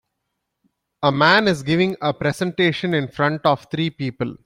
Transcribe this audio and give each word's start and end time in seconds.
A 1.03 1.11
man 1.11 1.47
is 1.47 1.61
giving 1.61 1.95
a 2.01 2.11
presentation 2.11 2.95
in 2.95 3.07
front 3.07 3.45
of 3.45 3.67
three 3.69 3.91
people. 3.91 4.35